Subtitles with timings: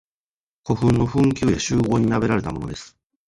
[0.65, 2.97] 古墳の墳丘や周濠に並べられたものです。